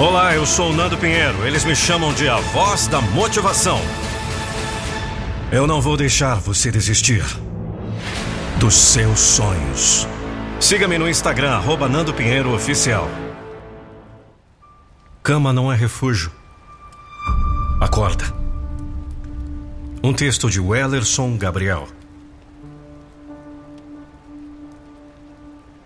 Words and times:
Olá, 0.00 0.34
eu 0.34 0.46
sou 0.46 0.70
o 0.70 0.72
Nando 0.72 0.96
Pinheiro. 0.96 1.46
Eles 1.46 1.62
me 1.62 1.76
chamam 1.76 2.10
de 2.14 2.26
a 2.26 2.38
voz 2.38 2.86
da 2.86 3.02
motivação. 3.02 3.78
Eu 5.52 5.66
não 5.66 5.78
vou 5.78 5.94
deixar 5.94 6.36
você 6.36 6.70
desistir 6.70 7.22
dos 8.58 8.74
seus 8.74 9.20
sonhos. 9.20 10.08
Siga-me 10.58 10.96
no 10.96 11.06
Instagram, 11.06 11.50
arroba 11.50 11.86
Nando 11.86 12.14
Pinheiro 12.14 12.54
Oficial. 12.54 13.10
Cama 15.22 15.52
não 15.52 15.70
é 15.70 15.76
refúgio. 15.76 16.32
Acorda. 17.78 18.24
Um 20.02 20.14
texto 20.14 20.48
de 20.48 20.60
Wellerson 20.60 21.36
Gabriel. 21.36 21.86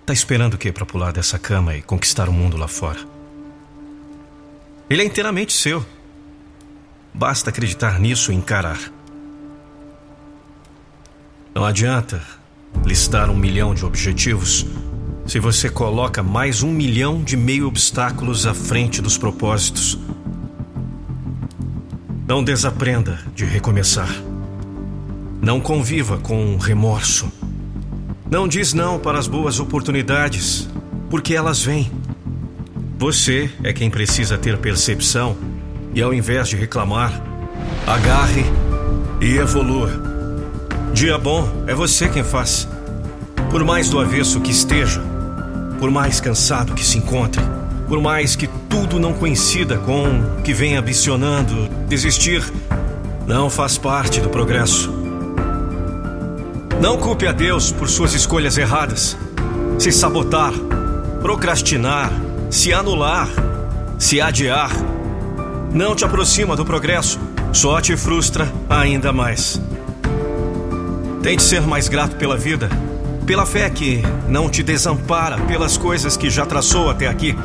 Tá 0.07 0.13
esperando 0.13 0.55
o 0.55 0.59
quê 0.59 0.71
para 0.71 0.87
pular 0.87 1.13
dessa 1.13 1.37
cama 1.37 1.75
e 1.75 1.83
conquistar 1.83 2.29
o 2.29 2.33
mundo 2.33 2.57
lá 2.57 2.69
fora? 2.69 3.14
Ele 4.89 5.03
é 5.03 5.05
inteiramente 5.05 5.53
seu. 5.53 5.85
Basta 7.13 7.51
acreditar 7.51 7.99
nisso 7.99 8.31
e 8.31 8.35
encarar. 8.35 8.79
Não 11.55 11.65
adianta 11.65 12.23
listar 12.85 13.31
um 13.31 13.37
milhão 13.37 13.75
de 13.75 13.85
objetivos 13.85 14.67
se 15.27 15.39
você 15.39 15.71
coloca 15.71 16.23
mais 16.23 16.63
um 16.63 16.71
milhão 16.71 17.23
de 17.23 17.37
meio 17.37 17.67
obstáculos 17.67 18.47
à 18.47 18.53
frente 18.53 19.01
dos 19.01 19.17
propósitos. 19.17 19.99
Não 22.27 22.45
desaprenda 22.45 23.21
de 23.35 23.45
recomeçar. 23.45 24.11
Não 25.41 25.61
conviva 25.61 26.19
com 26.19 26.59
remorso. 26.59 27.33
Não 28.31 28.47
diz 28.47 28.75
não 28.75 28.99
para 28.99 29.19
as 29.19 29.27
boas 29.27 29.61
oportunidades, 29.61 30.69
porque 31.09 31.35
elas 31.35 31.63
vêm. 31.63 31.91
Você 32.97 33.51
é 33.63 33.73
quem 33.73 33.91
precisa 33.91 34.39
ter 34.39 34.57
percepção 34.59 35.37
e, 35.95 36.01
ao 36.01 36.15
invés 36.15 36.49
de 36.49 36.57
reclamar, 36.57 37.13
agarre 37.87 38.45
e 39.21 39.37
evolua. 39.37 39.91
Dia 40.93 41.19
bom 41.19 41.65
é 41.67 41.75
você 41.75 42.09
quem 42.09 42.23
faz. 42.23 42.69
Por 43.51 43.65
mais 43.65 43.91
do 43.91 43.99
avesso 43.99 44.41
que 44.41 44.53
esteja, 44.53 45.03
por 45.81 45.91
mais 45.91 46.21
cansado 46.21 46.73
que 46.73 46.85
se 46.85 46.99
encontre, 46.99 47.43
por 47.89 48.01
mais 48.01 48.37
que 48.37 48.49
tudo 48.69 48.99
não 49.01 49.13
coincida 49.13 49.77
com 49.79 50.39
o 50.39 50.43
que 50.43 50.55
vem 50.55 50.77
ambicionando, 50.77 51.69
desistir 51.89 52.43
não 53.27 53.51
faz 53.51 53.77
parte 53.77 54.21
do 54.21 54.29
progresso. 54.29 54.93
Não 56.81 56.97
culpe 56.97 57.27
a 57.27 57.33
Deus 57.33 57.73
por 57.73 57.89
suas 57.89 58.15
escolhas 58.15 58.57
erradas. 58.57 59.17
Se 59.79 59.91
sabotar, 59.91 60.53
procrastinar, 61.21 62.13
se 62.51 62.73
anular, 62.73 63.29
se 63.99 64.21
adiar, 64.21 64.71
não 65.73 65.95
te 65.95 66.05
aproxima 66.05 66.57
do 66.57 66.65
progresso, 66.65 67.19
só 67.53 67.81
te 67.81 67.97
frustra 67.97 68.51
ainda 68.69 69.13
mais. 69.13 69.61
Tente 71.23 71.43
ser 71.43 71.63
mais 71.63 71.89
grato 71.89 72.17
pela 72.17 72.37
vida 72.37 72.69
pela 73.25 73.47
fé 73.47 73.69
que 73.71 74.03
não 74.29 74.51
te 74.51 74.63
desampara, 74.63 75.39
pelas 75.39 75.77
coisas 75.77 76.17
que 76.17 76.29
já 76.29 76.45
traçou 76.45 76.91
até 76.91 77.07
aqui. 77.07 77.37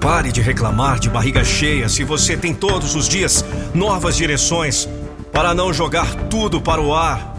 Pare 0.00 0.32
de 0.32 0.40
reclamar 0.40 0.98
de 0.98 1.08
barriga 1.08 1.44
cheia 1.44 1.88
se 1.88 2.02
você 2.02 2.36
tem 2.36 2.52
todos 2.52 2.96
os 2.96 3.08
dias 3.08 3.44
novas 3.72 4.16
direções 4.16 4.88
para 5.32 5.54
não 5.54 5.72
jogar 5.72 6.12
tudo 6.28 6.60
para 6.60 6.80
o 6.80 6.92
ar 6.94 7.36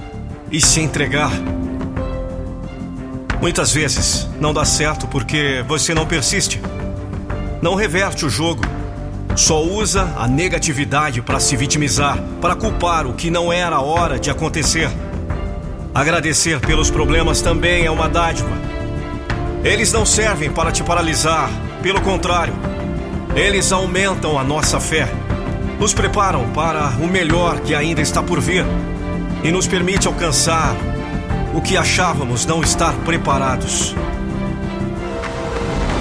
e 0.50 0.62
se 0.62 0.80
entregar. 0.80 1.32
Muitas 3.42 3.74
vezes 3.74 4.30
não 4.40 4.54
dá 4.54 4.64
certo 4.64 5.06
porque 5.08 5.64
você 5.68 5.94
não 5.94 6.06
persiste, 6.06 6.62
não 7.64 7.76
reverte 7.76 8.26
o 8.26 8.30
jogo, 8.30 8.62
só 9.38 9.64
usa 9.64 10.14
a 10.18 10.28
negatividade 10.28 11.22
para 11.22 11.40
se 11.40 11.56
vitimizar, 11.56 12.20
para 12.42 12.58
culpar 12.58 13.08
o 13.08 13.14
que 13.14 13.32
não 13.32 13.54
era 13.54 13.78
a 13.78 13.82
hora 13.82 14.20
de 14.20 14.30
acontecer. 14.30 14.90
Agradecer 15.96 16.60
pelos 16.60 16.92
problemas 16.92 17.42
também 17.42 17.86
é 17.86 17.90
uma 17.90 18.10
dádiva. 18.10 18.50
Eles 19.64 19.94
não 19.94 20.06
servem 20.06 20.52
para 20.52 20.74
te 20.74 20.84
paralisar, 20.84 21.50
pelo 21.82 22.02
contrário, 22.02 22.54
eles 23.34 23.72
aumentam 23.72 24.38
a 24.38 24.44
nossa 24.44 24.78
fé, 24.78 25.08
nos 25.80 25.94
preparam 25.94 26.50
para 26.50 26.90
o 27.00 27.08
melhor 27.08 27.62
que 27.62 27.74
ainda 27.74 28.02
está 28.02 28.22
por 28.22 28.42
vir 28.42 28.66
e 29.42 29.54
nos 29.54 29.68
permite 29.68 30.06
alcançar 30.06 30.76
o 31.56 31.62
que 31.62 31.78
achávamos 31.78 32.46
não 32.46 32.62
estar 32.62 32.94
preparados. 33.06 33.96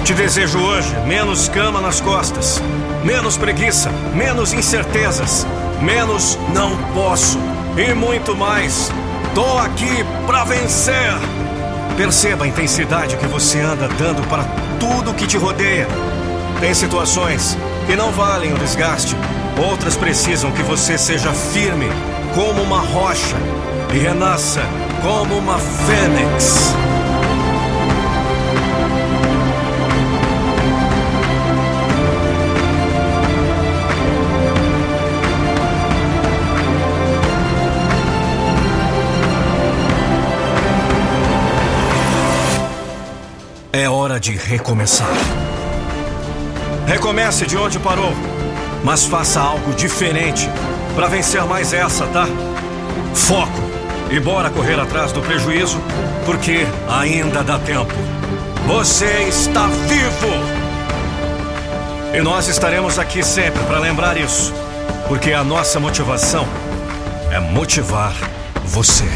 Te 0.03 0.13
desejo 0.13 0.59
hoje 0.59 0.93
menos 1.07 1.47
cama 1.47 1.79
nas 1.79 2.01
costas, 2.01 2.61
menos 3.03 3.37
preguiça, 3.37 3.89
menos 4.13 4.53
incertezas, 4.53 5.47
menos 5.81 6.37
não 6.53 6.75
posso 6.93 7.39
e 7.77 7.93
muito 7.93 8.35
mais 8.35 8.91
Tô 9.33 9.57
aqui 9.57 10.05
para 10.27 10.43
vencer. 10.43 11.11
Perceba 11.97 12.45
a 12.45 12.47
intensidade 12.47 13.17
que 13.17 13.25
você 13.25 13.59
anda 13.59 13.87
dando 13.87 14.21
para 14.29 14.43
tudo 14.79 15.13
que 15.13 15.25
te 15.25 15.37
rodeia. 15.37 15.87
Tem 16.59 16.71
situações 16.73 17.57
que 17.87 17.95
não 17.95 18.11
valem 18.11 18.53
o 18.53 18.57
desgaste, 18.59 19.15
outras 19.57 19.95
precisam 19.95 20.51
que 20.51 20.61
você 20.61 20.99
seja 20.99 21.33
firme 21.33 21.87
como 22.35 22.61
uma 22.61 22.79
rocha 22.79 23.35
e 23.91 23.97
renasça 23.97 24.61
como 25.01 25.35
uma 25.35 25.57
fênix. 25.57 26.75
Hora 44.13 44.19
de 44.19 44.33
recomeçar. 44.33 45.09
Recomece 46.85 47.47
de 47.47 47.57
onde 47.57 47.79
parou, 47.79 48.13
mas 48.83 49.05
faça 49.05 49.41
algo 49.41 49.73
diferente 49.73 50.47
para 50.93 51.07
vencer 51.07 51.43
mais 51.45 51.73
essa, 51.73 52.05
tá? 52.07 52.27
Foco 53.15 53.59
e 54.11 54.19
bora 54.19 54.51
correr 54.51 54.79
atrás 54.79 55.11
do 55.11 55.21
prejuízo, 55.21 55.81
porque 56.27 56.59
ainda 56.87 57.43
dá 57.43 57.57
tempo. 57.57 57.91
Você 58.67 59.23
está 59.23 59.65
vivo! 59.65 60.27
E 62.13 62.21
nós 62.21 62.47
estaremos 62.47 62.99
aqui 62.99 63.23
sempre 63.23 63.63
para 63.63 63.79
lembrar 63.79 64.15
isso, 64.15 64.53
porque 65.07 65.33
a 65.33 65.43
nossa 65.43 65.79
motivação 65.79 66.47
é 67.31 67.39
motivar 67.39 68.13
você. 68.63 69.09